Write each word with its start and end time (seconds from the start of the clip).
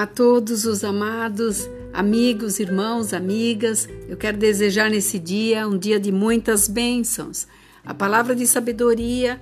A 0.00 0.06
todos 0.06 0.64
os 0.64 0.82
amados 0.82 1.68
amigos, 1.92 2.58
irmãos, 2.58 3.12
amigas, 3.12 3.86
eu 4.08 4.16
quero 4.16 4.38
desejar 4.38 4.88
nesse 4.88 5.18
dia 5.18 5.68
um 5.68 5.76
dia 5.76 6.00
de 6.00 6.10
muitas 6.10 6.66
bênçãos. 6.66 7.46
A 7.84 7.92
palavra 7.92 8.34
de 8.34 8.46
sabedoria 8.46 9.38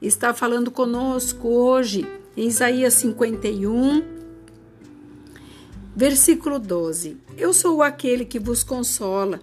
está 0.00 0.32
falando 0.32 0.70
conosco 0.70 1.48
hoje 1.48 2.06
em 2.34 2.48
Isaías 2.48 2.94
51, 2.94 4.02
versículo 5.94 6.58
12. 6.58 7.18
Eu 7.36 7.52
sou 7.52 7.82
aquele 7.82 8.24
que 8.24 8.38
vos 8.38 8.64
consola. 8.64 9.38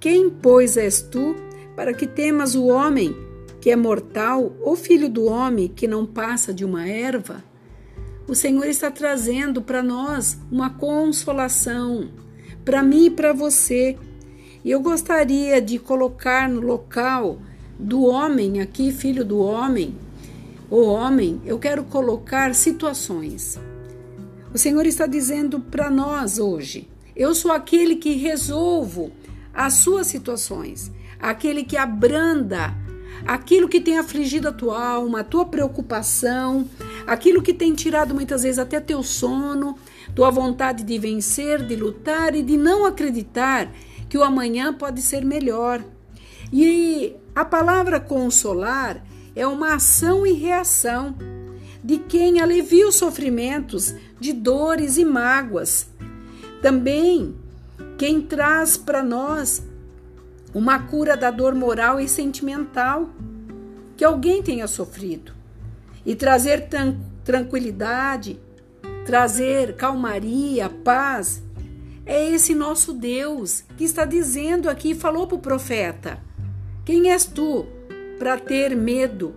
Quem, 0.00 0.28
pois, 0.28 0.76
és 0.76 1.00
tu 1.00 1.36
para 1.76 1.94
que 1.94 2.08
temas 2.08 2.56
o 2.56 2.64
homem 2.64 3.16
que 3.60 3.70
é 3.70 3.76
mortal 3.76 4.56
ou 4.60 4.74
filho 4.74 5.08
do 5.08 5.26
homem 5.26 5.68
que 5.68 5.86
não 5.86 6.04
passa 6.04 6.52
de 6.52 6.64
uma 6.64 6.88
erva? 6.88 7.44
O 8.28 8.34
Senhor 8.34 8.66
está 8.66 8.90
trazendo 8.90 9.62
para 9.62 9.82
nós 9.82 10.38
uma 10.52 10.68
consolação, 10.68 12.10
para 12.62 12.82
mim 12.82 13.06
e 13.06 13.10
para 13.10 13.32
você. 13.32 13.96
E 14.62 14.70
eu 14.70 14.80
gostaria 14.80 15.62
de 15.62 15.78
colocar 15.78 16.46
no 16.46 16.60
local 16.60 17.40
do 17.78 18.02
homem 18.02 18.60
aqui, 18.60 18.92
filho 18.92 19.24
do 19.24 19.38
homem, 19.38 19.96
o 20.70 20.82
homem, 20.82 21.40
eu 21.46 21.58
quero 21.58 21.82
colocar 21.84 22.54
situações. 22.54 23.58
O 24.52 24.58
Senhor 24.58 24.84
está 24.84 25.06
dizendo 25.06 25.58
para 25.58 25.90
nós 25.90 26.38
hoje: 26.38 26.86
eu 27.16 27.34
sou 27.34 27.50
aquele 27.50 27.96
que 27.96 28.12
resolvo 28.12 29.10
as 29.54 29.74
suas 29.74 30.06
situações, 30.06 30.92
aquele 31.18 31.64
que 31.64 31.78
abranda 31.78 32.76
aquilo 33.26 33.68
que 33.68 33.80
tem 33.80 33.98
afligido 33.98 34.48
a 34.48 34.52
tua 34.52 34.86
alma, 34.86 35.20
a 35.20 35.24
tua 35.24 35.44
preocupação, 35.44 36.68
aquilo 37.08 37.40
que 37.40 37.54
tem 37.54 37.72
tirado 37.72 38.14
muitas 38.14 38.42
vezes 38.42 38.58
até 38.58 38.78
teu 38.78 39.02
sono, 39.02 39.78
tua 40.14 40.30
vontade 40.30 40.84
de 40.84 40.98
vencer, 40.98 41.66
de 41.66 41.74
lutar 41.74 42.34
e 42.34 42.42
de 42.42 42.58
não 42.58 42.84
acreditar 42.84 43.72
que 44.10 44.18
o 44.18 44.22
amanhã 44.22 44.74
pode 44.74 45.00
ser 45.00 45.24
melhor. 45.24 45.82
E 46.52 47.16
a 47.34 47.46
palavra 47.46 47.98
consolar 47.98 49.02
é 49.34 49.46
uma 49.46 49.74
ação 49.74 50.26
e 50.26 50.34
reação 50.34 51.16
de 51.82 51.96
quem 51.96 52.42
alivia 52.42 52.86
os 52.86 52.96
sofrimentos 52.96 53.94
de 54.20 54.34
dores 54.34 54.98
e 54.98 55.04
mágoas. 55.04 55.88
Também 56.60 57.34
quem 57.96 58.20
traz 58.20 58.76
para 58.76 59.02
nós 59.02 59.62
uma 60.52 60.78
cura 60.78 61.16
da 61.16 61.30
dor 61.30 61.54
moral 61.54 61.98
e 61.98 62.06
sentimental 62.06 63.08
que 63.96 64.04
alguém 64.04 64.42
tenha 64.42 64.66
sofrido 64.66 65.37
e 66.08 66.16
trazer 66.16 66.70
tranquilidade, 67.22 68.40
trazer 69.04 69.76
calmaria, 69.76 70.70
paz. 70.70 71.42
É 72.06 72.30
esse 72.30 72.54
nosso 72.54 72.94
Deus 72.94 73.62
que 73.76 73.84
está 73.84 74.06
dizendo 74.06 74.70
aqui, 74.70 74.94
falou 74.94 75.26
para 75.26 75.36
o 75.36 75.38
profeta: 75.38 76.18
Quem 76.82 77.10
és 77.10 77.26
tu 77.26 77.66
para 78.18 78.38
ter 78.38 78.74
medo? 78.74 79.34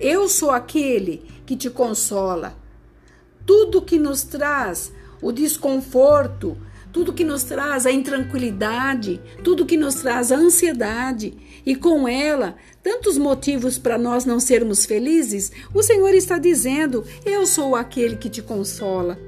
Eu 0.00 0.28
sou 0.28 0.50
aquele 0.50 1.24
que 1.46 1.56
te 1.56 1.70
consola. 1.70 2.56
Tudo 3.46 3.80
que 3.80 3.96
nos 3.96 4.24
traz 4.24 4.92
o 5.22 5.30
desconforto, 5.30 6.58
tudo 6.92 7.12
que 7.12 7.24
nos 7.24 7.44
traz 7.44 7.86
a 7.86 7.92
intranquilidade, 7.92 9.20
tudo 9.44 9.66
que 9.66 9.76
nos 9.76 9.96
traz 9.96 10.32
a 10.32 10.36
ansiedade 10.36 11.34
e 11.64 11.76
com 11.76 12.08
ela 12.08 12.56
tantos 12.82 13.18
motivos 13.18 13.78
para 13.78 13.98
nós 13.98 14.24
não 14.24 14.40
sermos 14.40 14.86
felizes, 14.86 15.52
o 15.74 15.82
Senhor 15.82 16.14
está 16.14 16.38
dizendo: 16.38 17.04
Eu 17.24 17.46
sou 17.46 17.76
aquele 17.76 18.16
que 18.16 18.30
te 18.30 18.40
consola. 18.40 19.18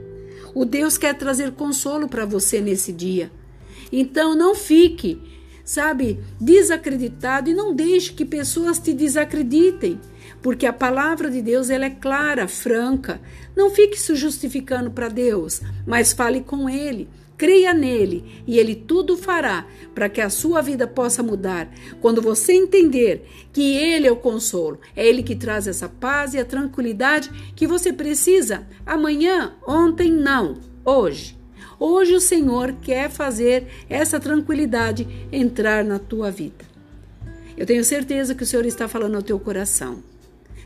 O 0.54 0.64
Deus 0.64 0.96
quer 0.96 1.14
trazer 1.14 1.52
consolo 1.52 2.08
para 2.08 2.24
você 2.24 2.60
nesse 2.60 2.92
dia. 2.92 3.30
Então 3.92 4.34
não 4.34 4.54
fique, 4.54 5.20
sabe, 5.64 6.18
desacreditado 6.40 7.50
e 7.50 7.54
não 7.54 7.74
deixe 7.74 8.12
que 8.12 8.24
pessoas 8.24 8.78
te 8.78 8.92
desacreditem, 8.92 10.00
porque 10.40 10.66
a 10.66 10.72
palavra 10.72 11.30
de 11.30 11.42
Deus 11.42 11.70
ela 11.70 11.84
é 11.84 11.90
clara, 11.90 12.48
franca. 12.48 13.20
Não 13.54 13.70
fique 13.70 13.98
se 13.98 14.14
justificando 14.14 14.90
para 14.90 15.08
Deus, 15.08 15.60
mas 15.86 16.12
fale 16.12 16.40
com 16.40 16.68
ele. 16.68 17.08
Creia 17.40 17.72
nele 17.72 18.42
e 18.46 18.58
ele 18.58 18.74
tudo 18.74 19.16
fará 19.16 19.66
para 19.94 20.10
que 20.10 20.20
a 20.20 20.28
sua 20.28 20.60
vida 20.60 20.86
possa 20.86 21.22
mudar. 21.22 21.72
Quando 21.98 22.20
você 22.20 22.52
entender 22.52 23.26
que 23.50 23.78
ele 23.78 24.06
é 24.06 24.12
o 24.12 24.16
consolo, 24.16 24.78
é 24.94 25.08
ele 25.08 25.22
que 25.22 25.34
traz 25.34 25.66
essa 25.66 25.88
paz 25.88 26.34
e 26.34 26.38
a 26.38 26.44
tranquilidade 26.44 27.30
que 27.56 27.66
você 27.66 27.94
precisa. 27.94 28.66
Amanhã, 28.84 29.54
ontem, 29.66 30.12
não, 30.12 30.58
hoje. 30.84 31.34
Hoje 31.78 32.14
o 32.14 32.20
Senhor 32.20 32.74
quer 32.82 33.08
fazer 33.08 33.68
essa 33.88 34.20
tranquilidade 34.20 35.08
entrar 35.32 35.82
na 35.82 35.98
tua 35.98 36.30
vida. 36.30 36.66
Eu 37.56 37.64
tenho 37.64 37.82
certeza 37.82 38.34
que 38.34 38.42
o 38.42 38.46
Senhor 38.46 38.66
está 38.66 38.86
falando 38.86 39.14
ao 39.14 39.22
teu 39.22 39.40
coração. 39.40 40.02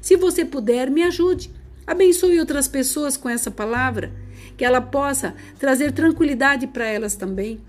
Se 0.00 0.16
você 0.16 0.44
puder, 0.44 0.90
me 0.90 1.04
ajude. 1.04 1.52
Abençoe 1.86 2.40
outras 2.40 2.66
pessoas 2.66 3.16
com 3.16 3.28
essa 3.28 3.50
palavra 3.50 4.12
que 4.56 4.64
ela 4.64 4.80
possa 4.80 5.34
trazer 5.58 5.92
tranquilidade 5.92 6.66
para 6.66 6.86
elas 6.86 7.14
também. 7.16 7.60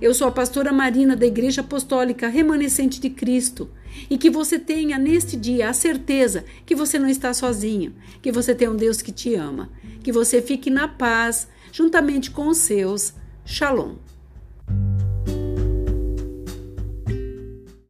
Eu 0.00 0.12
sou 0.12 0.26
a 0.28 0.32
pastora 0.32 0.72
Marina 0.72 1.16
da 1.16 1.26
Igreja 1.26 1.60
Apostólica 1.60 2.28
Remanescente 2.28 3.00
de 3.00 3.08
Cristo 3.08 3.70
e 4.10 4.18
que 4.18 4.28
você 4.28 4.58
tenha 4.58 4.98
neste 4.98 5.36
dia 5.36 5.70
a 5.70 5.72
certeza 5.72 6.44
que 6.66 6.74
você 6.74 6.98
não 6.98 7.08
está 7.08 7.32
sozinho, 7.32 7.94
que 8.20 8.32
você 8.32 8.54
tem 8.54 8.68
um 8.68 8.76
Deus 8.76 9.00
que 9.00 9.12
te 9.12 9.34
ama, 9.34 9.70
que 10.02 10.12
você 10.12 10.42
fique 10.42 10.68
na 10.68 10.88
paz 10.88 11.48
juntamente 11.72 12.30
com 12.30 12.48
os 12.48 12.58
seus. 12.58 13.14
Shalom. 13.44 13.94